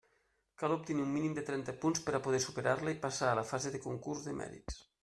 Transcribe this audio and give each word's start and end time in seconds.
Cal 0.61 0.73
obtenir 0.75 1.03
un 1.07 1.11
mínim 1.17 1.35
de 1.39 1.43
trenta 1.51 1.75
punts 1.83 2.03
per 2.09 2.17
a 2.17 2.23
poder 2.29 2.43
superar-la 2.49 2.97
i 2.97 3.01
passar 3.07 3.31
a 3.35 3.39
la 3.43 3.49
fase 3.55 3.77
de 3.79 3.87
concurs 3.89 4.27
de 4.31 4.39
mèrits. 4.43 4.85